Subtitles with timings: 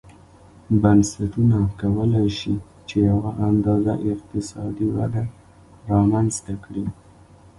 [0.81, 2.55] بنسټونه کولای شي
[2.87, 5.23] چې یوه اندازه اقتصادي وده
[5.91, 6.85] رامنځته کړي.